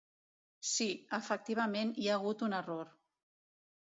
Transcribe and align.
Sí, 0.69 0.85
efectivament 1.17 1.91
hi 2.05 2.09
ha 2.09 2.15
hagut 2.21 2.41
un 2.47 2.57
error. 2.61 2.91